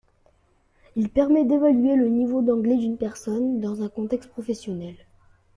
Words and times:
Il 0.95 1.09
permet 1.09 1.45
d’évaluer 1.45 1.95
le 1.95 2.07
niveau 2.09 2.41
d'anglais 2.41 2.77
d'une 2.77 2.97
personne 2.97 3.59
dans 3.59 3.83
un 3.83 3.87
contexte 3.87 4.31
professionnel. 4.31 4.95